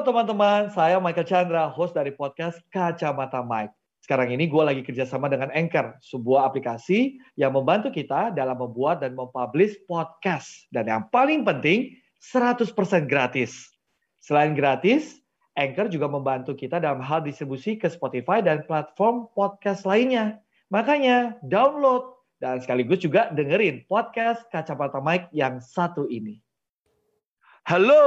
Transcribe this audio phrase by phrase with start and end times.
[0.00, 3.76] Teman-teman, saya Michael Chandra, host dari podcast Kacamata Mike.
[4.00, 9.12] Sekarang ini gue lagi kerjasama dengan Anchor, sebuah aplikasi yang membantu kita dalam membuat dan
[9.12, 10.64] mempublish podcast.
[10.72, 12.72] Dan yang paling penting, 100%
[13.12, 13.68] gratis.
[14.24, 15.20] Selain gratis,
[15.52, 20.40] Anchor juga membantu kita dalam hal distribusi ke Spotify dan platform podcast lainnya.
[20.72, 22.08] Makanya download
[22.40, 26.40] dan sekaligus juga dengerin podcast Kacamata Mike yang satu ini.
[27.60, 28.02] Halo,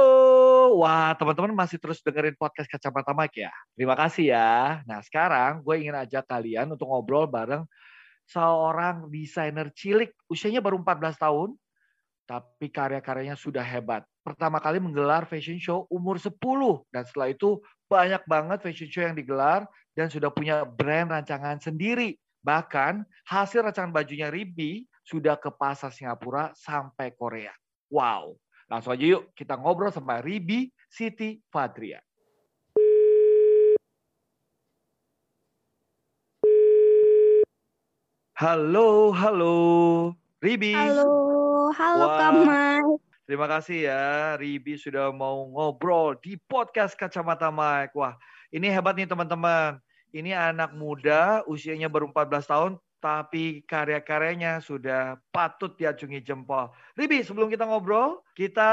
[0.82, 3.54] wah teman-teman masih terus dengerin podcast Kacamata Mike ya.
[3.78, 4.82] Terima kasih ya.
[4.82, 7.62] Nah sekarang gue ingin ajak kalian untuk ngobrol bareng
[8.26, 11.50] seorang desainer cilik, usianya baru 14 tahun,
[12.24, 14.02] tapi karya-karyanya sudah hebat.
[14.24, 16.32] Pertama kali menggelar fashion show umur 10,
[16.88, 22.16] dan setelah itu banyak banget fashion show yang digelar dan sudah punya brand rancangan sendiri.
[22.40, 27.52] Bahkan hasil rancangan bajunya Ribi sudah ke pasar Singapura sampai Korea.
[27.92, 32.00] Wow, Langsung aja yuk kita ngobrol sama Ribi Siti Fadria.
[38.34, 39.56] Halo, halo.
[40.42, 40.74] Ribi.
[40.74, 42.18] Halo, halo Wah.
[42.18, 42.34] Kak
[43.24, 47.96] Terima kasih ya, Ribi sudah mau ngobrol di podcast Kacamata Mike.
[47.96, 48.20] Wah,
[48.52, 49.80] ini hebat nih teman-teman.
[50.12, 52.72] Ini anak muda, usianya baru 14 tahun,
[53.04, 56.72] tapi karya-karyanya sudah patut diacungi jempol.
[56.96, 58.70] Ribi, sebelum kita ngobrol, kita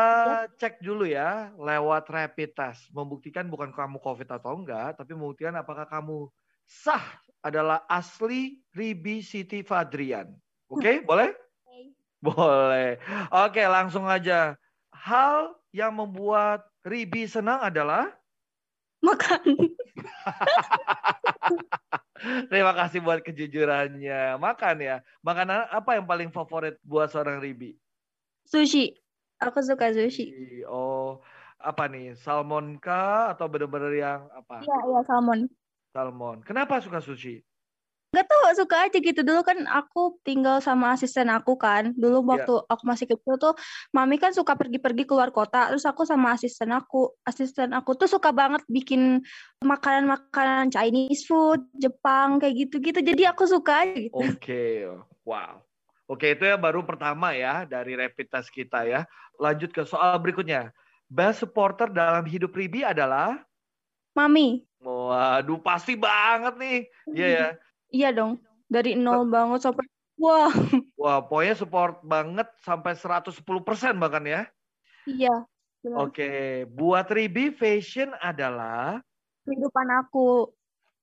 [0.48, 0.56] ya.
[0.56, 2.88] cek dulu ya lewat rapid test.
[2.96, 6.32] Membuktikan bukan kamu COVID atau enggak, tapi membuktikan apakah kamu
[6.64, 7.04] sah
[7.44, 10.32] adalah asli Ribi Siti Fadrian.
[10.72, 10.96] Oke, okay?
[11.04, 11.36] boleh?
[11.68, 11.84] Okay.
[12.24, 12.90] Boleh.
[13.36, 14.56] Oke, langsung aja.
[14.96, 18.08] Hal yang membuat Ribi senang adalah?
[19.04, 19.44] Makan.
[22.22, 24.38] Terima kasih buat kejujurannya.
[24.38, 25.02] Makan ya.
[25.26, 27.78] Makanan apa yang paling favorit buat seorang Ribi?
[28.46, 28.94] Sushi.
[29.42, 30.30] Aku suka sushi.
[30.70, 31.18] Oh,
[31.58, 32.14] apa nih?
[32.14, 34.62] Salmon kah atau benar-benar yang apa?
[34.62, 35.50] Iya, iya salmon.
[35.92, 36.38] Salmon.
[36.46, 37.42] Kenapa suka sushi?
[38.12, 42.28] Gak tau suka aja gitu dulu kan aku tinggal sama asisten aku kan dulu iya.
[42.28, 42.68] waktu yeah.
[42.68, 43.56] aku masih kecil tuh
[43.96, 48.36] mami kan suka pergi-pergi keluar kota terus aku sama asisten aku asisten aku tuh suka
[48.36, 49.24] banget bikin
[49.64, 54.20] makanan-makanan Chinese food Jepang kayak gitu-gitu jadi aku suka aja gitu.
[54.20, 54.76] Oke okay.
[55.24, 55.64] wow
[56.12, 59.08] oke itu ya baru pertama ya dari rapid test kita ya
[59.40, 60.76] lanjut ke soal berikutnya
[61.08, 63.40] best supporter dalam hidup Ribi adalah
[64.12, 64.68] Mami.
[64.84, 66.80] Waduh, pasti banget nih.
[67.16, 67.48] Iya yeah, ya.
[67.92, 68.40] Iya dong,
[68.72, 69.86] dari nol banget sampai
[70.16, 70.52] wah.
[70.96, 74.42] Wah, pokoknya support banget sampai 110% bahkan ya.
[75.04, 75.44] Iya.
[75.98, 79.02] Oke, buat Ribi fashion adalah
[79.44, 80.54] kehidupan aku.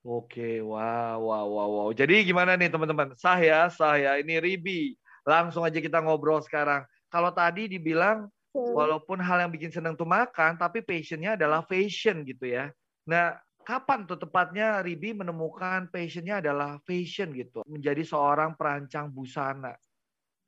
[0.06, 1.88] Oke, wow, wow, wow, wow.
[1.90, 3.12] Jadi gimana nih teman-teman?
[3.18, 4.16] Sah ya, sah ya.
[4.16, 4.94] Ini Ribi.
[5.26, 6.86] Langsung aja kita ngobrol sekarang.
[7.12, 12.48] Kalau tadi dibilang walaupun hal yang bikin senang tuh makan, tapi passionnya adalah fashion gitu
[12.48, 12.72] ya.
[13.04, 13.36] Nah,
[13.68, 19.76] kapan tuh tepatnya Ribi menemukan passionnya adalah fashion gitu, menjadi seorang perancang busana?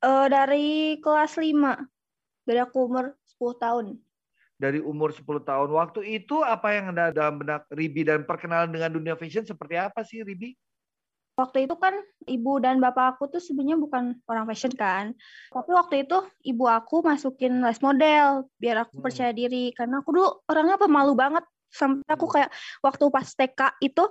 [0.00, 1.52] Uh, dari kelas 5.
[2.48, 3.86] Dari aku umur 10 tahun.
[4.56, 5.68] Dari umur 10 tahun.
[5.68, 10.00] Waktu itu apa yang ada dalam benak Ribi dan perkenalan dengan dunia fashion seperti apa
[10.00, 10.56] sih Ribi?
[11.36, 11.96] Waktu itu kan
[12.28, 15.12] ibu dan bapak aku tuh sebenarnya bukan orang fashion kan.
[15.52, 19.04] Tapi waktu itu ibu aku masukin les model biar aku hmm.
[19.04, 22.34] percaya diri karena aku dulu orangnya pemalu banget sampai aku hmm.
[22.34, 22.50] kayak
[22.84, 24.04] waktu pas TK itu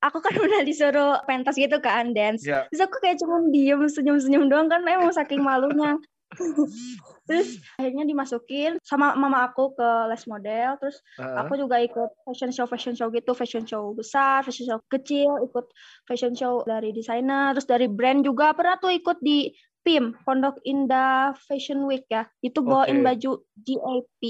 [0.00, 2.64] aku kan udah disuruh pentas gitu kan dance yeah.
[2.72, 6.00] terus aku kayak cuma diem senyum senyum doang kan emang saking malunya
[7.26, 11.42] terus akhirnya dimasukin sama mama aku ke les model terus uh.
[11.42, 15.66] aku juga ikut fashion show fashion show gitu fashion show besar fashion show kecil ikut
[16.06, 19.50] fashion show dari desainer terus dari brand juga pernah tuh ikut di
[19.80, 23.06] PIM Pondok Indah Fashion Week ya itu bawain okay.
[23.10, 24.22] baju GAP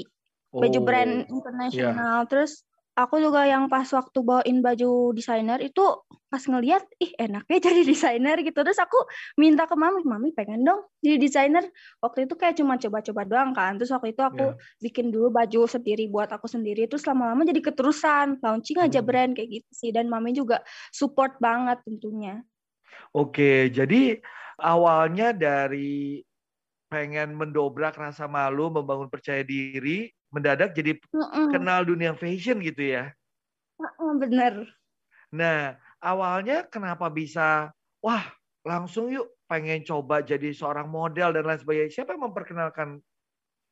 [0.50, 2.28] baju oh, brand internasional yeah.
[2.30, 2.64] terus
[3.04, 5.82] aku juga yang pas waktu bawain baju desainer itu
[6.30, 8.60] pas ngeliat ih enaknya jadi desainer gitu.
[8.60, 8.96] Terus aku
[9.40, 11.64] minta ke mami mami pengen dong jadi desainer.
[11.98, 13.80] Waktu itu kayak cuma coba-coba doang kan.
[13.80, 14.78] Terus waktu itu aku yeah.
[14.84, 16.86] bikin dulu baju sendiri buat aku sendiri.
[16.86, 19.08] Terus lama-lama jadi keterusan launching aja hmm.
[19.08, 19.90] brand kayak gitu sih.
[19.90, 20.60] Dan mami juga
[20.94, 22.44] support banget tentunya.
[23.10, 24.20] Oke jadi
[24.60, 26.22] awalnya dari
[26.90, 31.50] pengen mendobrak rasa malu membangun percaya diri mendadak jadi uh-uh.
[31.50, 33.10] kenal dunia fashion gitu ya.
[33.78, 34.66] Uh-uh, bener.
[35.30, 37.70] Nah, awalnya kenapa bisa,
[38.02, 38.24] wah
[38.66, 41.90] langsung yuk pengen coba jadi seorang model dan lain sebagainya.
[41.90, 43.02] Siapa yang memperkenalkan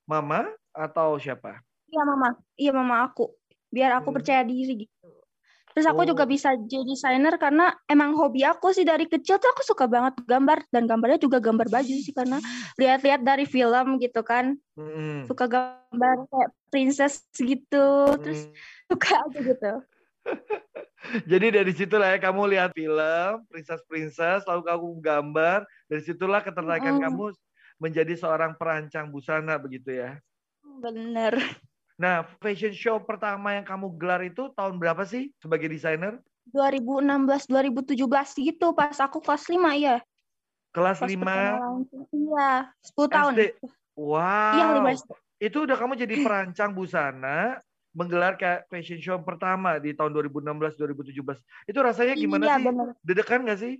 [0.07, 1.63] mama atau siapa?
[1.89, 2.29] Iya mama,
[2.59, 3.31] iya mama aku.
[3.69, 4.17] Biar aku hmm.
[4.19, 5.09] percaya diri gitu.
[5.79, 6.31] Terus aku juga Oh.
[6.35, 10.67] bisa jadi desainer karena emang hobi aku sih dari kecil tuh aku suka banget gambar
[10.75, 12.43] dan gambarnya juga gambar baju sih karena
[12.75, 14.59] lihat-lihat dari film gitu kan.
[14.75, 15.31] Mm-mm.
[15.31, 18.19] Suka gambar kayak princess gitu.
[18.19, 18.55] Terus Mm.
[18.91, 19.73] suka aja gitu.
[21.31, 27.03] Jadi dari situlah ya kamu lihat film princess-princess, lalu kamu gambar, dari situlah ketertarikan Mm.
[27.07, 27.25] kamu
[27.79, 30.19] menjadi seorang perancang busana begitu ya.
[30.83, 31.39] Bener.
[31.99, 36.23] Nah, fashion show pertama yang kamu gelar itu tahun berapa sih sebagai desainer?
[36.49, 39.99] 2016 2017 gitu pas aku kelas 5 ya.
[40.71, 42.03] Kelas Pas 5 pertama launching.
[42.15, 42.51] Iya,
[42.87, 43.33] 10 tahun.
[43.35, 43.43] SD.
[43.99, 44.55] Wow.
[44.55, 45.11] Iya, 5 SD.
[45.43, 47.59] Itu udah kamu jadi perancang busana,
[47.91, 51.43] menggelar kayak fashion show pertama di tahun 2016 2017.
[51.67, 52.65] Itu rasanya gimana Iya, sih?
[52.71, 52.87] bener.
[53.03, 53.75] Dedekan nggak sih?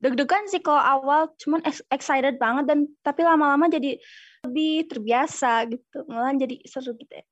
[0.00, 4.00] Deg-degan sih kalau awal, cuman ex- excited banget dan tapi lama-lama jadi
[4.48, 6.08] lebih terbiasa gitu.
[6.08, 7.24] Malah jadi seru gitu ya.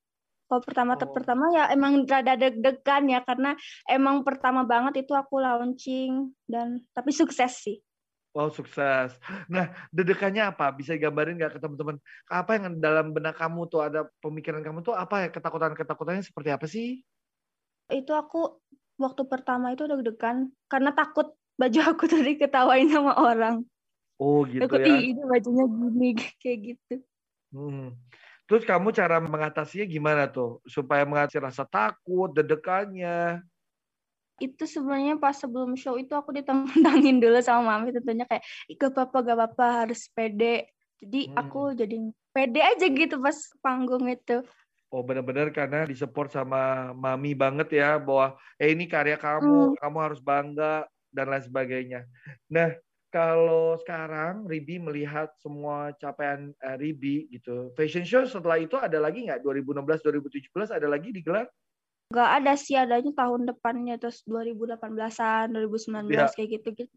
[0.49, 1.13] Kalau pertama Oh.
[1.13, 3.53] pertama ya emang rada deg-degan ya karena
[3.85, 7.77] emang pertama banget itu aku launching dan tapi sukses sih.
[8.33, 9.17] Wow, sukses.
[9.49, 10.69] Nah, dedekannya apa?
[10.73, 11.97] Bisa gambarin nggak ke teman-teman?
[12.29, 15.29] Apa yang dalam benak kamu tuh ada pemikiran kamu tuh apa ya?
[15.33, 17.01] Ketakutan-ketakutannya seperti apa sih?
[17.89, 18.61] Itu aku
[19.01, 23.65] waktu pertama itu deg-degan karena takut baju aku tuh diketawain sama orang.
[24.21, 24.93] Oh, gitu Takut ya.
[24.93, 26.09] "Ih, ini bajunya gini
[26.41, 26.95] kayak gitu.
[27.49, 27.97] Hmm.
[28.49, 30.57] Terus kamu cara mengatasinya gimana tuh?
[30.65, 33.45] Supaya mengatasi rasa takut, dedekannya.
[34.39, 38.91] itu sebenarnya pas sebelum show itu aku ditentangin dulu sama mami tentunya kayak "Ih, gak
[38.95, 40.71] apa-apa gak apa-apa harus pede
[41.03, 41.39] jadi Hmm.
[41.39, 41.95] aku jadi
[42.31, 44.39] pede aja gitu pas panggung itu
[44.89, 49.75] Oh, benar-benar karena disupport sama mami banget ya bahwa eh ini karya kamu, Hmm.
[49.77, 51.99] kamu harus bangga dan lain sebagainya.
[52.49, 52.73] Nah,
[53.09, 59.25] kalau sekarang Ribi melihat semua capaian eh, Ribi gitu, fashion show setelah itu ada lagi
[59.25, 59.41] nggak?
[59.41, 61.49] 2016, 2017 ada lagi digelar?
[62.09, 66.25] Gak ada sih adanya tahun depannya terus 2018an 2019 Ya.
[66.29, 66.95] kayak gitu gitu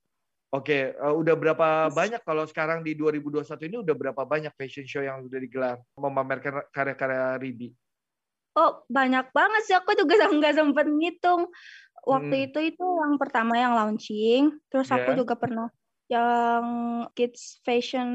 [0.53, 4.85] Oke, eh, udah berapa Terus- banyak kalau sekarang di 2021 ini udah berapa banyak fashion
[4.85, 7.73] show yang udah digelar memamerkan karya-karya Ribi?
[8.53, 11.49] oh banyak banget sih aku juga nggak sempet ngitung
[12.05, 12.47] waktu Hmm.
[12.53, 15.25] itu itu yang pertama yang launching terus aku Ya.
[15.25, 15.73] juga pernah
[16.13, 16.65] yang
[17.17, 18.09] kids fashion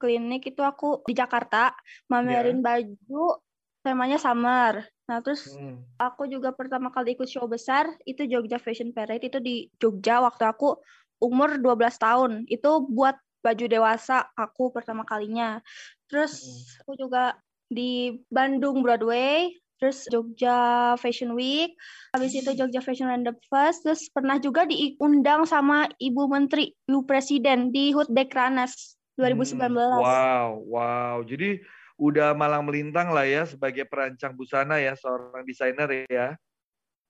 [0.00, 1.70] clinic itu aku di Jakarta
[2.10, 3.38] mamerin baju
[3.84, 5.84] temanya summer nah terus Hmm.
[6.00, 10.42] aku juga pertama kali ikut show besar itu Jogja Fashion Parade itu di Jogja waktu
[10.48, 10.80] aku
[11.22, 12.44] umur 12 tahun.
[12.50, 15.60] Itu buat baju dewasa aku pertama kalinya.
[16.08, 17.36] Terus aku juga
[17.68, 21.74] di Bandung Broadway, terus Jogja Fashion Week,
[22.14, 27.74] habis itu Jogja Fashion Random Fest, terus pernah juga diundang sama Ibu Menteri, Ibu Presiden
[27.74, 29.74] di HUT Dekranas 2019.
[29.78, 31.16] Hmm, Wow, wow.
[31.26, 31.62] Jadi
[31.94, 36.34] udah malang melintang lah ya sebagai perancang busana ya, seorang desainer ya.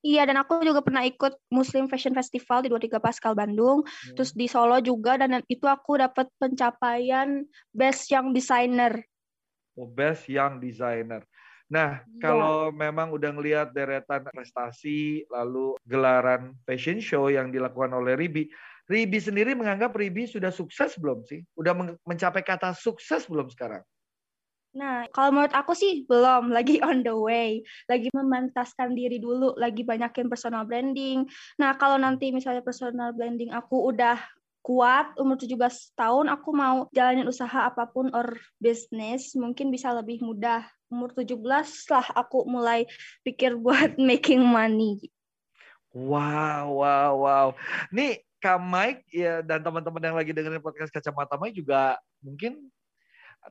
[0.05, 4.13] Iya, dan aku juga pernah ikut Muslim Fashion Festival di 23 Pascal Bandung, Hmm.
[4.13, 9.01] terus di Solo juga, dan itu aku dapat pencapaian Best Young Designer.
[9.75, 11.27] Oh, best young designer.
[11.73, 12.21] Nah, Iya.
[12.21, 18.53] kalau memang udah ngelihat deretan prestasi, lalu gelaran fashion show yang dilakukan oleh Ribi,
[18.85, 21.41] Ribi sendiri menganggap Ribi sudah sukses belum sih?
[21.57, 23.81] Udah men- mencapai kata sukses belum sekarang?
[24.75, 29.87] Nah, kalau menurut aku sih belum, lagi on the way, lagi memantaskan diri dulu, lagi
[29.87, 31.23] banyakin personal branding.
[31.63, 34.19] Nah, kalau nanti misalnya personal branding aku udah
[34.65, 35.61] kuat, umur 17
[35.93, 40.65] tahun, aku mau jalanin usaha apa pun or bisnis, mungkin bisa lebih mudah.
[40.89, 41.37] Umur 17
[41.93, 42.89] lah aku mulai
[43.21, 45.13] pikir buat making money.
[45.93, 47.49] Wow, wow, wow.
[47.93, 52.73] Nih, Kak Mike ya, dan teman-teman yang lagi dengerin podcast Kacamata Mike juga mungkin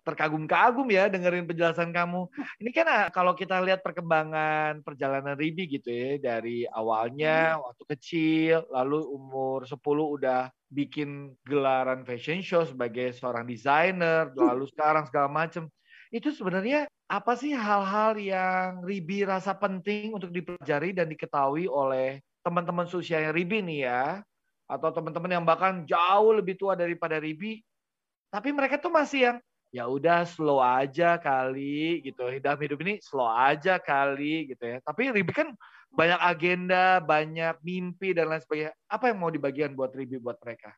[0.01, 2.25] terkagum-kagum ya dengerin penjelasan kamu.
[2.61, 8.65] Ini kan ah, kalau kita lihat perkembangan perjalanan Ribi gitu ya dari awalnya waktu kecil
[8.73, 15.69] lalu umur 10 udah bikin gelaran fashion show sebagai seorang desainer lalu sekarang segala macam.
[16.09, 22.89] Itu sebenarnya apa sih hal-hal yang Ribi rasa penting untuk dipelajari dan diketahui oleh teman-teman
[22.89, 24.03] seusianya Ribi nih ya
[24.67, 27.61] atau teman-teman yang bahkan jauh lebih tua daripada Ribi
[28.33, 29.37] tapi mereka tuh masih yang
[29.73, 32.29] ya udah slow aja kali gitu.
[32.37, 34.77] Dalam hidup ini slow aja kali gitu ya.
[34.85, 35.49] Tapi Ribi kan
[35.89, 38.77] banyak agenda banyak mimpi dan lain sebagainya.
[38.85, 40.77] Apa yang mau dibagian buat Ribi buat mereka?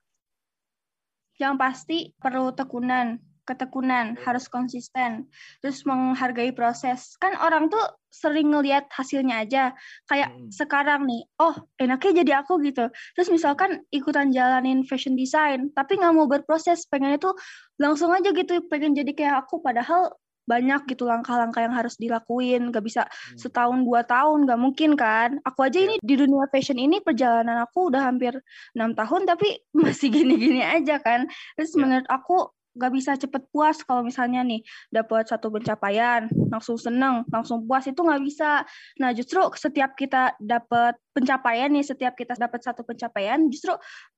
[1.35, 5.29] Yang pasti perlu tekunan, ketekunan, harus konsisten,
[5.61, 7.13] terus menghargai proses.
[7.21, 9.63] Kan orang tuh sering ngelihat hasilnya aja.
[10.09, 10.49] Kayak Mm.
[10.51, 12.89] sekarang nih, oh enaknya jadi aku gitu.
[13.15, 17.29] Terus misalkan ikutan jalanin fashion design, tapi nggak mau berproses, pengen itu
[17.77, 19.61] langsung aja gitu, pengen jadi kayak aku.
[19.61, 23.37] Padahal banyak gitu langkah-langkah yang harus dilakuin gak bisa hmm.
[23.41, 26.05] setahun dua tahun gak mungkin kan aku aja ini iya.
[26.05, 28.37] di dunia fashion ini perjalanan aku udah hampir
[28.77, 31.25] enam tahun tapi masih gini-gini aja kan
[31.57, 31.81] terus yeah.
[31.81, 37.63] menurut aku gak bisa cepet puas kalau misalnya nih dapat satu pencapaian langsung seneng langsung
[37.63, 38.67] puas itu nggak bisa
[38.99, 43.71] nah justru setiap kita dapat pencapaian nih setiap kita dapat satu pencapaian justru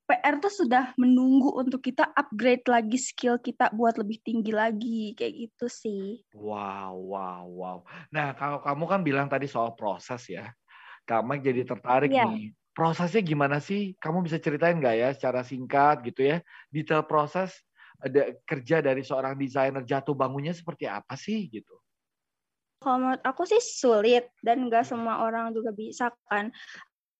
[0.07, 5.35] PR tuh sudah menunggu untuk kita upgrade lagi skill kita buat lebih tinggi lagi kayak
[5.35, 6.23] gitu sih.
[6.31, 7.77] Wow, wow, wow.
[8.15, 10.47] Nah, kalau kamu kan bilang tadi soal proses ya.
[11.03, 12.23] Kamu jadi tertarik yeah.
[12.23, 12.55] nih.
[12.71, 13.99] Prosesnya gimana sih?
[13.99, 16.37] Kamu bisa ceritain nggak ya secara singkat gitu ya?
[16.71, 17.51] Detail proses
[18.45, 21.77] kerja dari seorang desainer jatuh bangunnya seperti apa sih gitu?
[22.77, 26.53] Kalau menurut aku sih sulit dan nggak semua orang juga bisa kan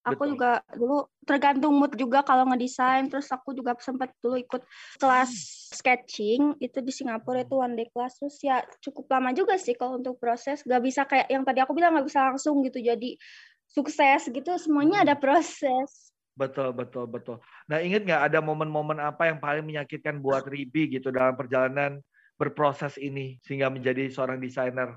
[0.08, 0.32] aku Betul.
[0.36, 4.64] juga dulu tergantung mood juga kalau ngedesain terus aku juga sempat dulu ikut
[4.96, 5.32] kelas
[5.76, 10.00] sketching itu di Singapura itu one day class terus ya cukup lama juga sih kalau
[10.00, 13.20] untuk proses gak bisa kayak yang tadi aku bilang gak bisa langsung gitu jadi
[13.68, 15.24] sukses gitu semuanya ada hmm.
[15.24, 20.94] proses betul betul betul nah inget nggak ada momen-momen apa yang paling menyakitkan buat Ribi
[20.94, 21.98] gitu dalam perjalanan
[22.38, 24.94] berproses ini sehingga menjadi seorang desainer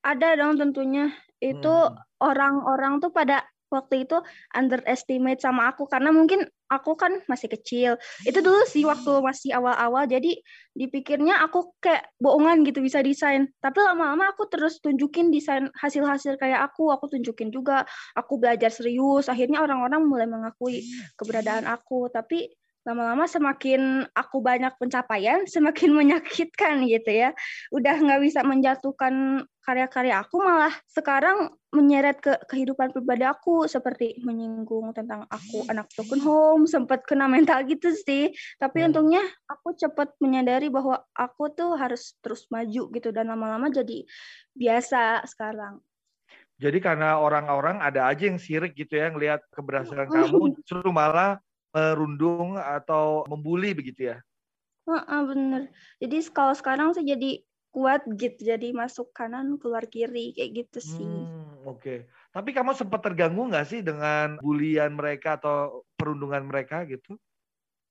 [0.00, 2.24] ada dong tentunya itu hmm.
[2.24, 3.02] orang-orang hmm.
[3.04, 4.18] tuh pada waktu itu
[4.56, 7.96] underestimate sama aku karena mungkin aku kan masih kecil.
[8.24, 10.36] Itu dulu sih waktu masih awal-awal jadi
[10.76, 13.48] dipikirnya aku kayak bohongan gitu bisa desain.
[13.58, 19.26] Tapi lama-lama aku terus tunjukin desain hasil-hasil kayak aku, aku tunjukin juga aku belajar serius.
[19.32, 20.84] Akhirnya orang-orang mulai mengakui
[21.16, 22.12] keberadaan aku.
[22.12, 22.52] Tapi
[22.88, 27.36] lama-lama semakin aku banyak pencapaian, semakin menyakitkan gitu ya.
[27.68, 34.96] Udah nggak bisa menjatuhkan karya-karya aku, malah sekarang menyeret ke kehidupan pribadi aku, seperti menyinggung
[34.96, 38.32] tentang aku anak token home, sempat kena mental gitu sih.
[38.56, 38.88] Tapi hmm.
[38.88, 44.08] untungnya aku cepat menyadari bahwa aku tuh harus terus maju gitu, dan lama-lama jadi
[44.56, 45.84] biasa sekarang.
[46.58, 51.38] Jadi karena orang-orang ada aja yang sirik gitu ya, ngelihat keberhasilan kamu, justru malah
[51.72, 54.18] merundung atau membuli begitu ya?
[54.88, 55.62] Uh, bener.
[56.00, 61.04] Jadi kalau sekarang sih jadi kuat gitu, jadi masuk kanan keluar kiri kayak gitu sih.
[61.04, 61.78] Hmm, Oke.
[61.78, 61.98] Okay.
[62.32, 67.20] Tapi kamu sempat terganggu nggak sih dengan bulian mereka atau perundungan mereka gitu?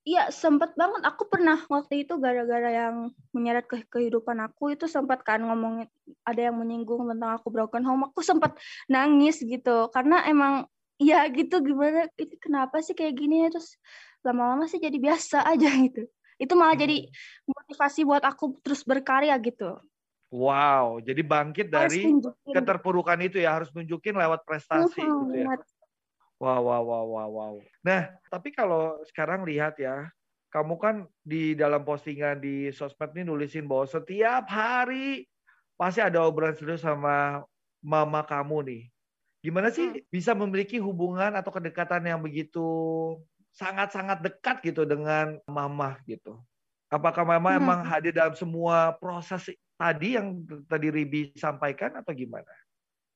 [0.08, 1.04] Iya, sempat banget.
[1.04, 5.84] Aku pernah waktu itu gara-gara yang menyeret ke kehidupan aku itu sempat kan ngomongin
[6.24, 8.08] ada yang menyinggung tentang aku broken home.
[8.08, 8.56] Aku sempat
[8.88, 10.64] nangis gitu karena emang
[10.98, 11.62] ya gitu.
[11.62, 12.10] Gimana?
[12.18, 13.48] Itu kenapa sih kayak gini ya?
[13.54, 13.78] Terus
[14.26, 16.04] lama-lama sih jadi biasa aja gitu.
[16.38, 16.84] Itu malah hmm.
[16.86, 16.96] jadi
[17.46, 19.78] motivasi buat aku terus berkarya gitu.
[20.28, 21.00] Wow.
[21.00, 22.04] Jadi bangkit dari
[22.44, 23.56] keterpurukan itu ya?
[23.58, 25.56] Harus nunjukin lewat prestasi hmm, gitu ya?
[26.38, 27.54] wow wow wow wow wow.
[27.82, 30.06] Nah tapi kalau sekarang lihat ya
[30.48, 35.28] kamu kan di dalam postingan di sosmed ini nulisin bahwa setiap hari
[35.76, 37.44] pasti ada obrolan serius sama
[37.84, 38.82] mama kamu nih
[39.38, 40.10] Gimana sih hmm.
[40.10, 42.66] bisa memiliki hubungan atau kedekatan yang begitu
[43.54, 46.42] sangat-sangat dekat gitu dengan mama gitu?
[46.90, 47.60] Apakah mama hmm.
[47.62, 52.50] emang hadir dalam semua proses tadi yang tadi Ribi sampaikan atau gimana?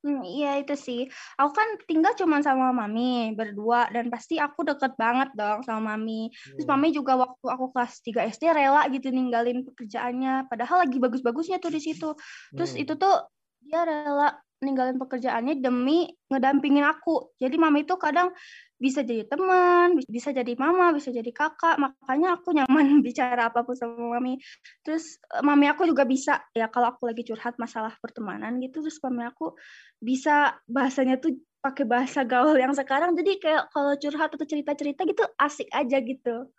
[0.03, 1.07] Hmm, iya itu sih.
[1.39, 6.27] Aku kan tinggal cuma sama mami berdua dan pasti aku deket banget dong sama mami.
[6.35, 6.75] Terus hmm.
[6.75, 10.51] mami juga waktu aku kelas 3 SD rela gitu ninggalin pekerjaannya.
[10.51, 12.19] Padahal lagi bagus-bagusnya tuh di situ.
[12.51, 12.83] Terus hmm.
[12.83, 13.15] itu tuh
[13.63, 17.35] dia rela ninggalin pekerjaannya demi ngedampingin aku.
[17.37, 18.31] Jadi mama itu kadang
[18.79, 21.77] bisa jadi teman, bisa jadi mama, bisa jadi kakak.
[21.83, 24.39] Makanya aku nyaman bicara apa pun sama mami.
[24.87, 29.03] Terus eh, mami aku juga bisa ya kalau aku lagi curhat masalah pertemanan gitu, terus
[29.03, 29.59] mami aku
[29.99, 33.15] bisa bahasanya tuh pakai bahasa gaul yang sekarang.
[33.19, 36.51] Jadi kayak kalau curhat atau cerita-cerita gitu asik aja gitu.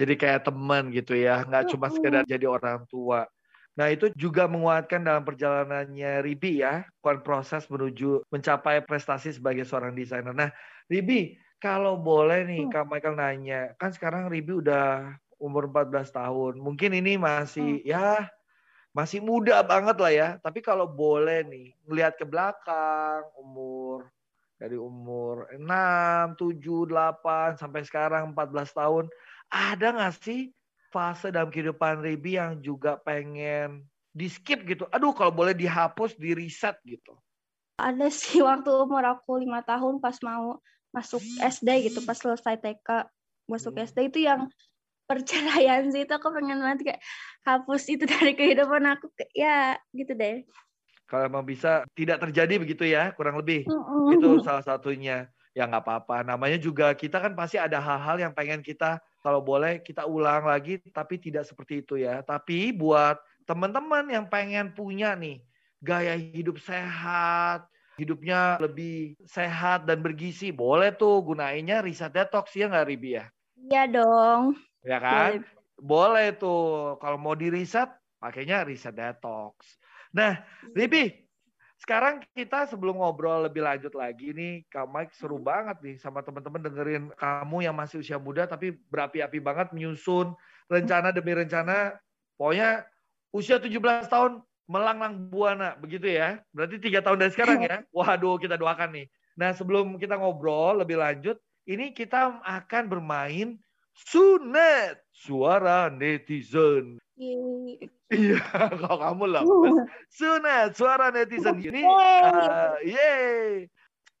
[0.00, 3.28] Jadi kayak teman gitu ya, nggak cuma sekedar jadi orang tua.
[3.72, 9.96] Nah, itu juga menguatkan dalam perjalanannya Ribi ya, bukan proses menuju mencapai prestasi sebagai seorang
[9.96, 10.36] desainer.
[10.36, 10.52] Nah,
[10.92, 12.72] Ribi, kalau boleh nih hmm.
[12.74, 16.60] Kak Michael nanya, kan sekarang Ribi udah umur 14 tahun.
[16.60, 17.88] Mungkin ini masih hmm.
[17.88, 18.28] ya
[18.92, 20.28] masih muda banget lah ya.
[20.44, 24.12] Tapi kalau boleh nih ngelihat ke belakang umur
[24.60, 29.04] dari umur 6, 7, 8 sampai sekarang 14 tahun,
[29.50, 30.52] ada nggak sih
[30.92, 34.84] fase dalam kehidupan Ribi yang juga pengen di skip gitu.
[34.92, 37.16] Aduh kalau boleh dihapus, di reset gitu.
[37.80, 40.60] Ada sih waktu umur aku lima tahun pas mau
[40.92, 43.08] masuk SD gitu, pas selesai TK
[43.48, 43.84] masuk hmm.
[43.88, 44.46] SD itu yang
[45.08, 47.00] perceraian sih itu aku pengen banget kayak
[47.42, 50.46] hapus itu dari kehidupan aku ya gitu deh.
[51.10, 54.14] Kalau mau bisa tidak terjadi begitu ya kurang lebih mm -hmm.
[54.16, 55.28] itu salah satunya.
[55.52, 56.24] Ya nggak apa-apa.
[56.24, 60.82] Namanya juga kita kan pasti ada hal-hal yang pengen kita kalau boleh kita ulang lagi,
[60.90, 62.20] tapi tidak seperti itu ya.
[62.24, 65.44] Tapi buat teman-teman yang pengen punya nih
[65.78, 67.68] gaya hidup sehat,
[68.00, 73.26] hidupnya lebih sehat dan bergizi, boleh tuh gunainnya Reset Detox ya nggak Ribi ya?
[73.62, 74.58] Iya dong.
[74.82, 75.14] Ya kan?
[75.14, 75.46] Boleh,
[75.78, 76.98] boleh tuh.
[76.98, 77.86] Kalau mau di reset,
[78.18, 79.78] pakainya Reset Detox.
[80.10, 80.42] Nah,
[80.74, 81.21] Ribi,
[81.82, 85.46] sekarang kita sebelum ngobrol lebih lanjut lagi nih, Kak Mike seru hmm.
[85.50, 90.30] banget nih sama teman-teman dengerin kamu yang masih usia muda tapi berapi-api banget menyusun
[90.70, 91.98] rencana demi rencana.
[92.38, 92.86] Pokoknya
[93.34, 96.38] usia 17 tahun melanglang buana, begitu ya.
[96.54, 97.82] Berarti tiga tahun dari sekarang ya.
[97.90, 99.06] Waduh, kita doakan nih.
[99.34, 101.34] Nah, sebelum kita ngobrol lebih lanjut,
[101.66, 103.58] ini kita akan bermain
[104.06, 107.02] sunat suara netizen.
[108.12, 109.42] Iya, kalau kamu lah.
[110.12, 111.56] Sunat, suara netizen.
[111.60, 113.66] Ini, uh, yeay.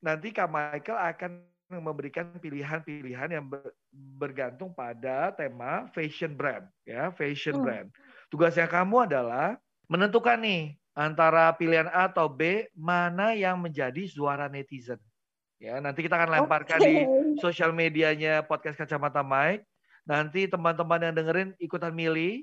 [0.02, 1.32] Nanti Kak Michael akan
[1.72, 3.46] memberikan pilihan-pilihan yang
[3.92, 7.64] bergantung pada tema fashion brand, ya, fashion hmm.
[7.64, 7.88] brand.
[8.28, 9.56] Tugasnya kamu adalah
[9.88, 15.00] menentukan nih antara pilihan A atau B mana yang menjadi suara netizen.
[15.62, 16.90] Ya, nanti kita akan lemparkan okay.
[16.90, 16.94] di
[17.38, 19.62] sosial medianya podcast Kacamata Mike.
[20.02, 22.42] Nanti teman-teman yang dengerin ikutan milih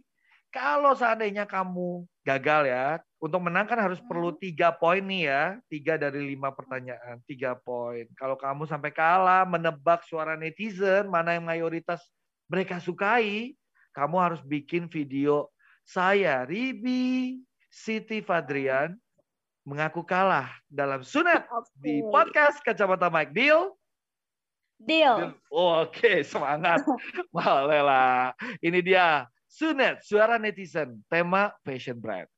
[0.50, 4.40] kalau seandainya kamu gagal ya, untuk menang kan harus perlu hmm.
[4.42, 8.10] tiga poin nih ya, tiga dari lima pertanyaan, tiga poin.
[8.18, 12.02] Kalau kamu sampai kalah menebak suara netizen mana yang mayoritas
[12.50, 13.54] mereka sukai,
[13.94, 15.50] kamu harus bikin video
[15.90, 18.94] saya Ribi Siti Fadrian
[19.66, 21.78] mengaku kalah dalam sunat okay.
[21.78, 23.74] di podcast Kacamata Mike Deal.
[24.82, 25.18] Deal.
[25.18, 25.34] Deal.
[25.50, 26.18] Oh, Oke, okay.
[26.22, 26.82] semangat.
[27.36, 28.34] Boleh lah.
[28.62, 32.30] Ini dia Sunet, suara netizen, tema fashion brand.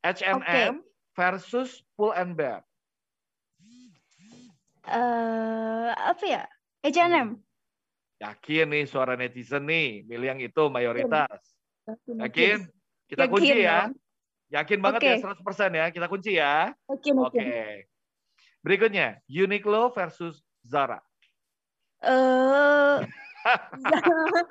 [0.00, 0.72] H&M okay.
[1.12, 2.64] versus Pull and Bear.
[4.88, 6.42] Uh, apa ya?
[6.80, 7.36] H&M.
[8.16, 11.36] Yakin nih suara netizen nih, milih yang itu mayoritas.
[12.08, 12.64] Yakin?
[13.12, 13.92] Kita Yakin, kunci ya.
[14.56, 15.14] Yakin banget okay.
[15.20, 16.72] ya 100% ya, kita kunci ya.
[16.88, 17.12] Oke.
[17.12, 17.70] Okay, okay.
[18.64, 20.96] Berikutnya, Uniqlo versus Zara.
[22.06, 22.96] Eh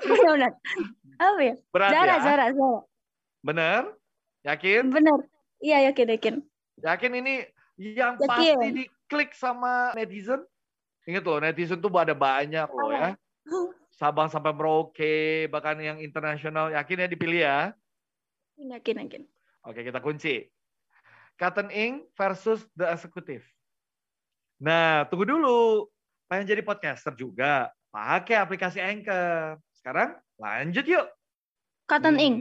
[0.03, 0.53] benar.
[1.15, 1.55] Apa ya?
[1.71, 2.19] Berat Zara, ya?
[2.19, 2.79] Zara, Zara.
[3.39, 3.81] Bener?
[4.43, 4.83] Yakin?
[4.91, 5.19] Bener.
[5.63, 6.35] Iya, yakin, yakin.
[6.83, 7.35] Yakin ini
[7.79, 8.27] yang yakin.
[8.27, 10.43] pasti diklik sama netizen?
[11.07, 13.15] Ingat loh, netizen tuh ada banyak loh ya.
[13.95, 16.67] Sabang sampai Merauke, bahkan yang internasional.
[16.75, 17.59] Yakin ya dipilih ya?
[18.59, 19.23] Yakin, yakin.
[19.63, 20.51] Oke, kita kunci.
[21.39, 23.43] Cotton Ink versus The Executive.
[24.59, 25.87] Nah, tunggu dulu
[26.25, 29.61] pengen jadi podcaster juga, pakai aplikasi Anchor.
[29.71, 31.07] Sekarang lanjut yuk.
[31.85, 32.25] Cotton hmm.
[32.25, 32.37] Ink.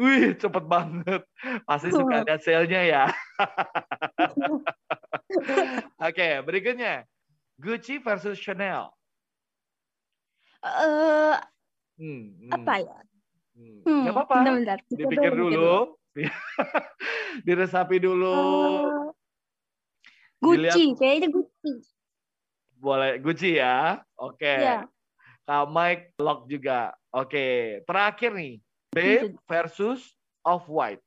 [0.00, 1.22] Wih, cepet banget.
[1.68, 3.04] Pasti suka lihat sale-nya ya.
[6.00, 7.04] Oke, okay, berikutnya.
[7.60, 8.88] Gucci versus Chanel.
[10.64, 11.36] Uh,
[12.00, 12.50] hmm, hmm.
[12.56, 12.98] Apa ya?
[13.52, 13.78] Hmm.
[13.84, 14.36] Hmm, Gak apa-apa.
[14.88, 16.00] Dipikir dulu.
[17.46, 18.32] Diresapi dulu.
[18.32, 19.12] Uh,
[20.40, 20.96] Gucci, Dilihat.
[20.96, 21.99] kayaknya Gucci
[22.80, 24.00] boleh Gucci ya.
[24.16, 24.40] Oke.
[24.40, 24.58] Okay.
[24.64, 24.82] Yeah.
[25.44, 26.96] Kak Mike lock juga.
[27.12, 27.30] Oke.
[27.30, 27.54] Okay.
[27.84, 28.54] Terakhir nih.
[28.90, 30.02] Babe versus
[30.42, 31.02] Off-White.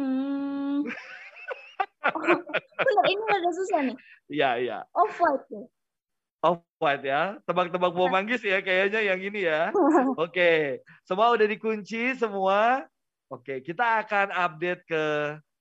[0.00, 0.82] Hmm.
[2.16, 3.96] oh, ini ada susah nih.
[4.26, 4.78] Iya, iya.
[4.96, 5.64] Off-White ya.
[6.42, 7.22] Off-White ya.
[7.46, 9.70] Tebak-tebak bau manggis ya kayaknya yang ini ya.
[10.18, 10.32] Oke.
[10.32, 10.60] Okay.
[11.06, 12.82] Semua udah dikunci semua.
[13.28, 13.58] Oke, okay.
[13.60, 15.04] kita akan update ke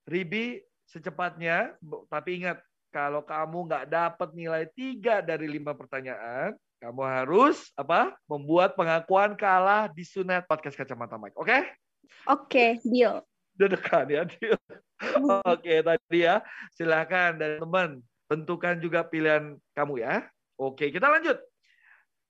[0.07, 1.75] Ribi secepatnya.
[2.07, 8.13] Tapi ingat, kalau kamu nggak dapat nilai tiga dari lima pertanyaan, kamu harus apa?
[8.29, 11.35] Membuat pengakuan kalah di Sunet Podcast Kacamata Mike.
[11.35, 11.49] Oke?
[11.49, 11.61] Okay?
[12.27, 13.23] Oke, okay, deal.
[13.57, 14.57] Dedekan ya, deal.
[15.43, 16.41] Oke, okay, tadi ya.
[16.77, 17.89] Silakan dan teman
[18.27, 20.27] tentukan juga pilihan kamu ya.
[20.59, 21.39] Oke, kita lanjut.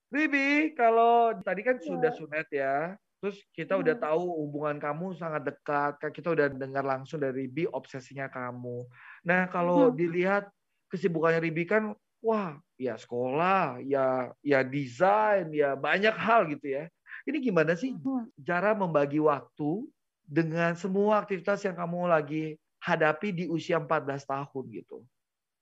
[0.08, 1.86] Ribi, kalau tadi kan yeah.
[1.86, 2.96] sudah Sunet ya.
[3.18, 5.98] Terus kita udah tahu hubungan kamu sangat dekat.
[6.14, 8.86] Kita udah dengar langsung dari Ribi obsesinya kamu.
[9.26, 10.50] Nah, kalau dilihat
[10.94, 16.86] kesibukannya Ribi kan wah ya sekolah, ya ya desain, ya banyak hal gitu ya.
[17.26, 17.98] Ini gimana sih
[18.46, 19.90] cara membagi waktu
[20.22, 22.44] dengan semua aktivitas yang kamu lagi
[22.84, 25.02] hadapi di usia 14 tahun gitu?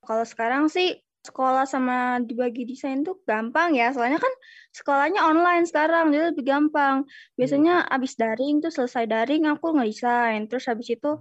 [0.04, 3.90] Kalau sekarang sih sekolah sama dibagi desain tuh gampang ya.
[3.90, 4.30] Soalnya kan
[4.70, 7.02] sekolahnya online sekarang, jadi lebih gampang.
[7.34, 7.94] Biasanya hmm.
[7.98, 10.46] abis daring tuh selesai daring aku ngedesain.
[10.46, 11.18] Terus habis itu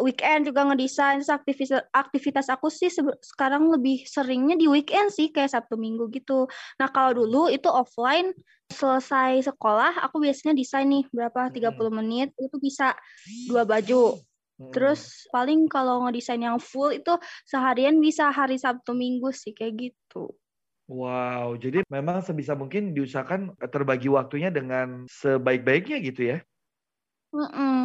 [0.00, 2.88] weekend juga ngedesain aktivitas aktivitas aku sih
[3.20, 6.46] sekarang lebih seringnya di weekend sih kayak Sabtu Minggu gitu.
[6.78, 8.32] Nah, kalau dulu itu offline
[8.68, 12.94] selesai sekolah aku biasanya desain nih berapa 30 menit itu bisa
[13.50, 14.27] dua baju.
[14.58, 14.74] Hmm.
[14.74, 17.14] Terus paling kalau ngedesain yang full itu
[17.46, 20.34] seharian bisa hari Sabtu Minggu sih kayak gitu.
[20.88, 26.38] Wow, jadi memang sebisa mungkin diusahakan terbagi waktunya dengan sebaik-baiknya gitu ya?
[27.30, 27.78] Mm -mm.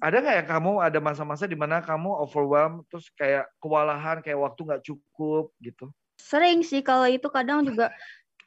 [0.00, 4.60] Ada nggak ya kamu ada masa-masa di mana kamu overwhelmed terus kayak kewalahan, kayak waktu
[4.66, 5.92] nggak cukup gitu?
[6.16, 7.92] Sering sih kalau itu kadang juga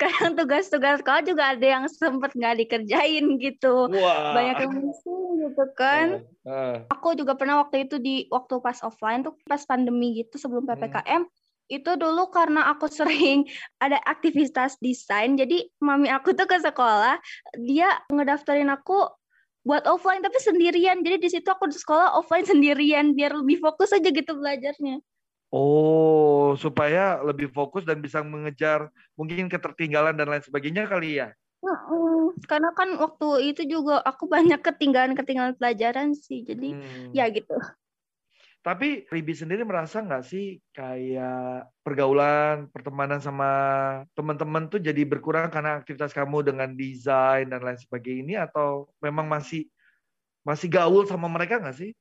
[0.01, 3.89] kadang tugas-tugas sekolah juga ada yang sempet nggak dikerjain gitu.
[3.89, 4.34] Wah.
[4.34, 6.25] Banyak yang missing gitu kan.
[6.43, 6.75] Uh, uh.
[6.93, 11.23] Aku juga pernah waktu itu di waktu pas offline tuh pas pandemi gitu sebelum PPKM.
[11.23, 13.47] Hmm itu dulu karena aku sering
[13.79, 17.17] ada aktivitas desain jadi mami aku tuh ke sekolah
[17.63, 19.08] dia ngedaftarin aku
[19.63, 23.95] buat offline tapi sendirian jadi di situ aku di sekolah offline sendirian biar lebih fokus
[23.95, 24.99] aja gitu belajarnya
[25.54, 31.30] oh supaya lebih fokus dan bisa mengejar mungkin ketertinggalan dan lain sebagainya kali ya
[32.50, 37.13] karena kan waktu itu juga aku banyak ketinggalan ketinggalan pelajaran sih jadi hmm.
[37.13, 37.54] ya gitu
[38.63, 43.52] tapi Ribi sendiri merasa nggak sih kayak pergaulan, pertemanan sama
[44.16, 49.28] teman-teman tuh jadi berkurang karena aktivitas kamu dengan desain dan lain sebagainya ini atau memang
[49.28, 49.68] masih
[50.48, 51.92] masih gaul sama mereka nggak sih?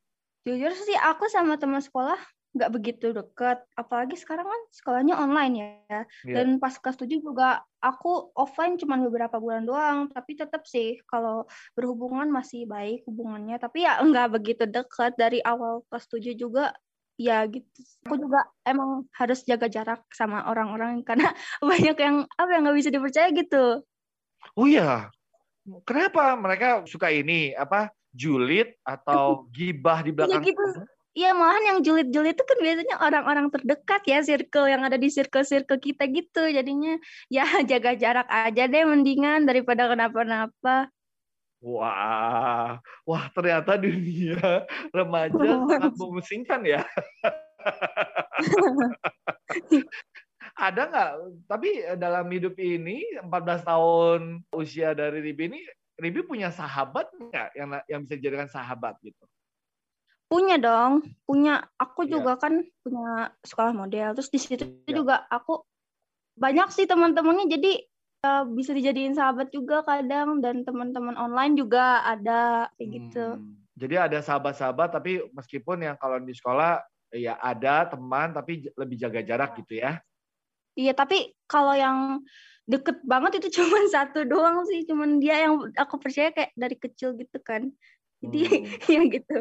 [0.47, 3.65] Jujur sih aku sama teman sekolah nggak begitu deket.
[3.75, 6.05] Apalagi sekarang kan sekolahnya online ya.
[6.25, 6.45] Yeah.
[6.45, 9.99] dan pas kelas 7 juga aku offline cuma beberapa bulan doang.
[10.13, 13.57] Tapi tetap sih kalau berhubungan masih baik hubungannya.
[13.57, 16.77] Tapi ya nggak begitu dekat dari awal kelas 7 juga
[17.17, 17.81] ya gitu.
[18.09, 21.01] Aku juga emang harus jaga jarak sama orang-orang.
[21.09, 21.33] Karena
[21.65, 23.81] banyak yang apa yang nggak bisa dipercaya gitu.
[24.57, 25.09] Oh iya.
[25.89, 27.57] Kenapa mereka suka ini?
[27.57, 27.89] Apa?
[28.13, 33.53] Julid atau gibah di belakang ya gitu Iya malahan yang julid-julid itu kan biasanya orang-orang
[33.53, 36.97] terdekat ya circle yang ada di circle-circle kita gitu jadinya
[37.29, 40.89] ya jaga jarak aja deh mendingan daripada kenapa-napa.
[41.63, 44.65] Wah, wah ternyata dunia
[44.97, 45.37] remaja
[45.69, 46.81] sangat memusingkan ya.
[50.57, 51.11] ada nggak?
[51.47, 51.69] Tapi
[52.01, 54.21] dalam hidup ini 14 tahun
[54.57, 55.61] usia dari Ribi ini,
[56.01, 59.23] Ribi punya sahabat nggak yang yang bisa dijadikan sahabat gitu?
[60.33, 61.69] Punya dong, punya.
[61.77, 62.17] Aku yeah.
[62.17, 64.17] juga kan punya sekolah model.
[64.17, 64.97] Terus di situ yeah.
[64.97, 65.61] juga aku
[66.41, 67.85] banyak sih teman-temannya jadi
[68.25, 73.27] uh, bisa dijadiin sahabat juga kadang dan teman-teman online juga ada kayak gitu.
[73.37, 73.61] Hmm.
[73.77, 76.81] Jadi ada sahabat-sahabat tapi meskipun yang kalau di sekolah
[77.13, 80.01] ya ada teman tapi lebih jaga jarak gitu ya.
[80.73, 82.25] Iya, tapi kalau yang
[82.65, 87.13] deket banget itu cuma satu doang sih, cuman dia yang aku percaya kayak dari kecil
[87.17, 87.69] gitu kan.
[88.25, 88.89] Jadi hmm.
[88.93, 89.39] ya gitu.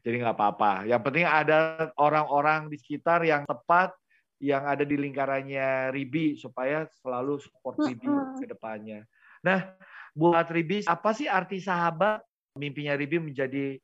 [0.00, 0.88] Jadi nggak apa-apa.
[0.88, 3.92] Yang penting ada orang-orang di sekitar yang tepat,
[4.38, 8.06] yang ada di lingkarannya Ribi supaya selalu support Ribi
[8.38, 9.02] ke depannya.
[9.42, 9.74] Nah,
[10.14, 12.22] buat Ribi, apa sih arti sahabat?
[12.58, 13.78] Mimpinya Ribi menjadi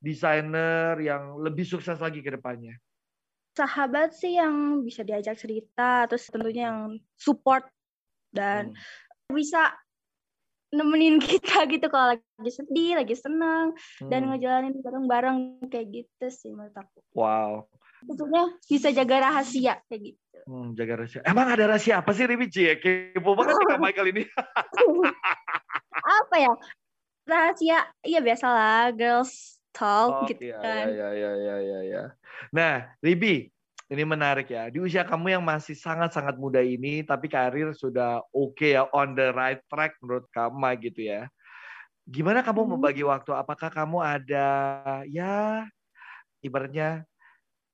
[0.00, 2.76] desainer yang lebih sukses lagi ke depannya.
[3.56, 7.64] Sahabat sih yang bisa diajak cerita, terus tentunya yang support
[8.28, 9.32] dan hmm.
[9.32, 9.72] bisa
[10.74, 14.10] nemenin kita gitu kalau lagi sedih, lagi senang hmm.
[14.10, 15.38] dan ngejalanin bareng-bareng
[15.70, 16.98] kayak gitu sih menurut aku.
[17.14, 17.70] Wow.
[18.06, 20.38] Tentunya bisa jaga rahasia kayak gitu.
[20.46, 21.20] Hmm, jaga rahasia.
[21.26, 22.78] Emang ada rahasia apa sih Ribi Cie?
[22.78, 24.22] Kepo banget Kak Michael ini.
[26.20, 26.52] apa ya?
[27.26, 30.84] Rahasia, iya biasalah girls talk oh, gitu iya, kan.
[30.88, 32.02] Iya, iya, iya, iya, iya.
[32.54, 33.50] Nah, Ribi,
[33.86, 34.66] ini menarik ya.
[34.66, 39.14] Di usia kamu yang masih sangat-sangat muda ini, tapi karir sudah oke okay ya, on
[39.14, 41.30] the right track menurut kamu gitu ya.
[42.06, 42.70] Gimana kamu hmm.
[42.78, 43.30] membagi waktu?
[43.34, 44.48] Apakah kamu ada
[45.10, 45.66] ya
[46.42, 47.06] ibaratnya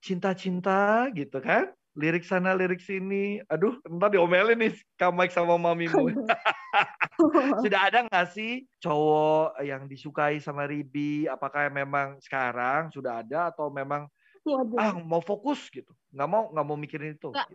[0.04, 1.72] cinta-cinta gitu kan?
[1.92, 3.44] Lirik sana, lirik sini.
[3.52, 6.08] Aduh, entar diomelin nih Kak sama mamimu.
[7.64, 11.28] Sudah ada nggak sih cowok yang disukai sama Ribi?
[11.28, 14.08] Apakah memang sekarang sudah ada atau memang
[14.42, 14.78] Waduh.
[14.78, 15.90] ah mau fokus gitu.
[16.10, 17.48] Nggak mau nggak mau mikirin itu nggak,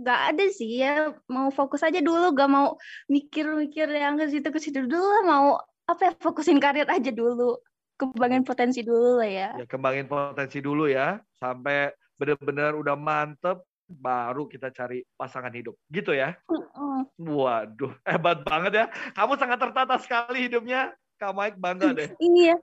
[0.00, 1.12] nggak ada sih ya.
[1.28, 2.32] Mau fokus aja dulu.
[2.32, 5.22] Gak mau mikir-mikir yang ke situ ke situ dulu lah.
[5.28, 5.46] Mau
[5.84, 7.60] apa ya fokusin karir aja dulu.
[7.94, 8.48] Kembangin hmm.
[8.48, 9.48] potensi dulu lah ya.
[9.54, 11.20] ya kembangin potensi dulu ya.
[11.36, 15.76] Sampai benar-benar udah mantep baru kita cari pasangan hidup.
[15.92, 16.32] Gitu ya.
[16.48, 18.86] Uh waduh hebat banget ya.
[19.12, 20.96] Kamu sangat tertata sekali hidupnya.
[21.14, 22.10] Kak Mike bangga deh.
[22.18, 22.58] Iya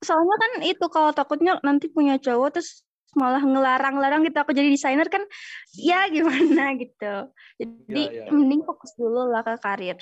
[0.00, 2.86] soalnya kan itu kalau takutnya nanti punya cowok terus
[3.16, 5.24] malah ngelarang-larang gitu aku jadi desainer kan
[5.72, 7.14] ya gimana gitu.
[7.56, 8.32] Jadi ya, ya.
[8.32, 9.96] mending fokus dulu lah ke karir.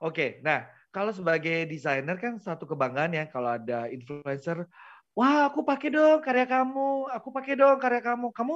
[0.00, 4.68] Oke nah kalau sebagai desainer kan satu kebanggaan ya kalau ada influencer
[5.16, 8.28] wah aku pakai dong karya kamu aku pakai dong karya kamu.
[8.32, 8.54] Kamu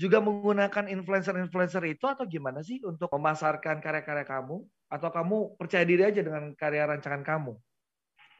[0.00, 4.64] juga menggunakan influencer-influencer itu atau gimana sih untuk memasarkan karya-karya kamu?
[4.88, 7.52] Atau kamu percaya diri aja dengan karya rancangan kamu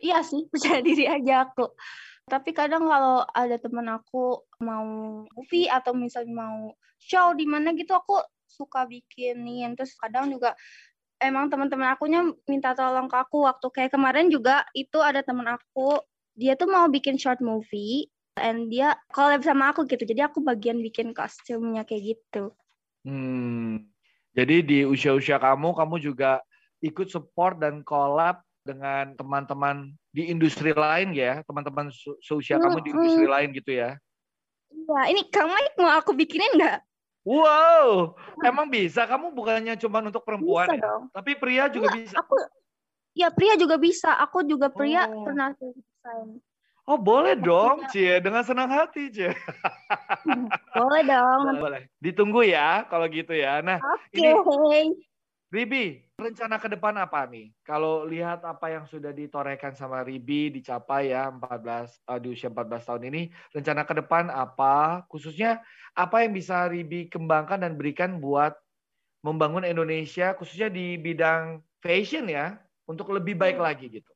[0.02, 1.70] iya sih percaya diri aja aku
[2.22, 4.86] Tapi kadang kalau ada teman aku mau
[5.26, 6.70] movie atau misalnya mau
[7.02, 9.74] show di mana gitu aku suka bikinin.
[9.74, 10.54] Terus kadang juga
[11.18, 15.98] emang teman-teman akunya minta tolong ke aku waktu kayak kemarin juga itu ada teman aku
[16.38, 18.06] dia tuh mau bikin short movie
[18.38, 20.06] and dia collab sama aku gitu.
[20.06, 22.54] Jadi aku bagian bikin kostumnya kayak gitu.
[23.02, 23.82] Hmm.
[24.32, 26.40] Jadi di usia-usia kamu kamu juga
[26.80, 31.90] ikut support dan collab dengan teman-teman di industri lain ya, teman-teman
[32.22, 33.98] seusia kamu di industri lain gitu ya?
[34.72, 36.78] Iya, ini Kang Mike mau aku bikinin nggak?
[37.22, 39.06] Wow, emang bisa?
[39.06, 40.82] Kamu bukannya cuma untuk perempuan bisa ya?
[40.82, 41.02] Dong.
[41.14, 42.14] Tapi pria juga Enggak, bisa?
[42.18, 42.34] Aku,
[43.14, 44.10] ya pria juga bisa.
[44.18, 45.22] Aku juga pria oh.
[45.22, 46.42] pernah desain.
[46.82, 48.18] Oh boleh dong, Cie.
[48.18, 49.30] Dengan senang hati, Cie.
[50.74, 51.42] boleh dong.
[51.46, 51.82] Boleh, boleh.
[52.02, 53.62] Ditunggu ya, kalau gitu ya.
[53.62, 54.18] Nah, Oke.
[54.18, 55.11] Okay.
[55.52, 57.52] Ribi, rencana ke depan apa nih?
[57.60, 62.48] Kalau lihat apa yang sudah ditorehkan sama Ribi dicapai ya 14 uh, eh, di usia
[62.48, 65.04] 14 tahun ini, rencana ke depan apa?
[65.12, 65.60] Khususnya
[65.92, 68.56] apa yang bisa Ribi kembangkan dan berikan buat
[69.20, 72.56] membangun Indonesia khususnya di bidang fashion ya
[72.88, 73.66] untuk lebih baik hmm.
[73.68, 74.08] lagi gitu.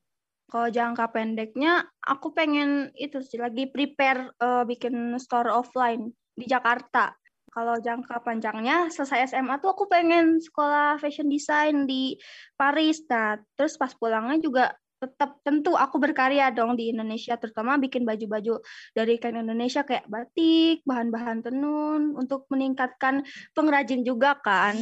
[0.49, 7.12] Kalau jangka pendeknya, aku pengen itu sih lagi prepare uh, bikin store offline di Jakarta
[7.57, 12.21] kalau jangka panjangnya selesai SMA tuh aku pengen sekolah fashion design di
[12.53, 13.01] Paris.
[13.09, 18.61] Nah, terus pas pulangnya juga tetap tentu aku berkarya dong di Indonesia terutama bikin baju-baju
[18.92, 23.25] dari kain Indonesia kayak batik, bahan-bahan tenun untuk meningkatkan
[23.57, 24.77] pengrajin juga kan.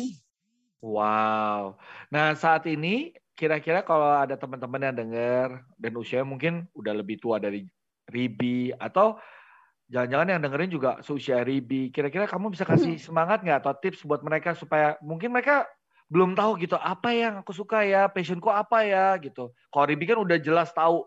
[0.82, 1.78] Wow.
[2.10, 7.38] Nah, saat ini kira-kira kalau ada teman-teman yang dengar dan usia mungkin udah lebih tua
[7.38, 7.66] dari
[8.10, 9.18] Ribi atau
[9.92, 11.92] Jangan-jangan yang dengerin juga seusia Ribi.
[11.92, 13.04] Kira-kira kamu bisa kasih hmm.
[13.04, 15.68] semangat nggak atau tips buat mereka supaya mungkin mereka
[16.08, 19.52] belum tahu gitu apa yang aku suka ya, passionku apa ya gitu.
[19.68, 21.04] Kalau Ribi kan udah jelas tahu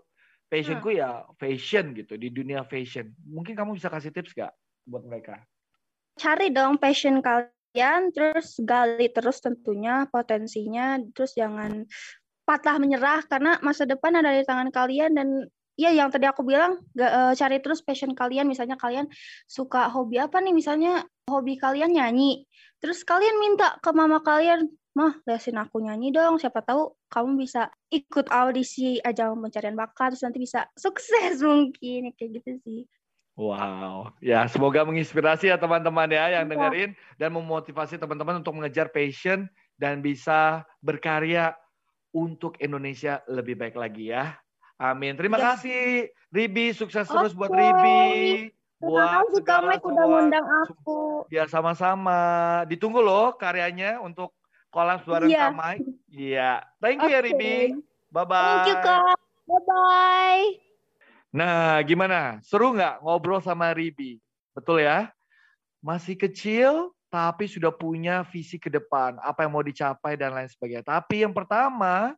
[0.47, 3.11] passionku ya fashion gitu di dunia fashion.
[3.25, 4.53] Mungkin kamu bisa kasih tips nggak
[4.87, 5.41] buat mereka?
[6.17, 11.85] Cari dong passion kalian, terus gali terus tentunya potensinya, terus jangan
[12.47, 15.27] patah menyerah karena masa depan ada di tangan kalian dan
[15.77, 18.49] Iya, yang tadi aku bilang gak, uh, e, cari terus passion kalian.
[18.49, 19.05] Misalnya kalian
[19.45, 20.49] suka hobi apa nih?
[20.49, 22.49] Misalnya hobi kalian nyanyi.
[22.81, 26.41] Terus kalian minta ke mama kalian, mah lesin aku nyanyi dong.
[26.41, 30.17] Siapa tahu kamu bisa ikut audisi ajang pencarian bakat.
[30.17, 32.81] Terus nanti bisa sukses mungkin kayak gitu sih.
[33.37, 36.51] Wow, ya semoga menginspirasi ya teman-teman ya yang iya.
[36.57, 39.45] dengerin dan memotivasi teman-teman untuk mengejar passion
[39.77, 41.53] dan bisa berkarya
[42.09, 44.33] untuk Indonesia lebih baik lagi ya.
[44.77, 45.17] Amin.
[45.17, 45.53] Terima ya.
[45.53, 48.53] kasih Ribi, sukses terus buat Ribi.
[48.77, 51.25] Terima kasih kamu udah ngundang aku.
[51.33, 52.61] Ya sama-sama.
[52.69, 54.37] Ditunggu loh karyanya untuk
[54.69, 55.49] kolab bareng ya.
[55.49, 55.81] Kamai.
[56.13, 56.61] Iya.
[56.77, 57.17] Thank you okay.
[57.17, 57.55] ya Ribi.
[58.13, 58.45] Bye-bye.
[58.45, 59.17] Thank you Kak.
[59.49, 60.43] Bye-bye.
[61.33, 62.37] Nah, gimana?
[62.45, 64.21] Seru nggak ngobrol sama Ribi?
[64.53, 65.09] Betul ya?
[65.81, 69.17] Masih kecil, tapi sudah punya visi ke depan.
[69.25, 70.85] Apa yang mau dicapai dan lain sebagainya.
[70.85, 72.13] Tapi yang pertama,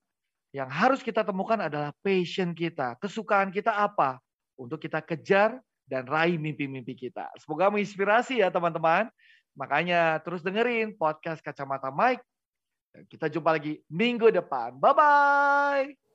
[0.49, 2.97] yang harus kita temukan adalah passion kita.
[2.97, 4.17] Kesukaan kita apa?
[4.57, 7.29] Untuk kita kejar dan raih mimpi-mimpi kita.
[7.41, 9.09] Semoga menginspirasi ya teman-teman.
[9.57, 12.25] Makanya terus dengerin podcast Kacamata Mike.
[13.09, 14.77] Kita jumpa lagi minggu depan.
[14.81, 16.08] Bye-bye.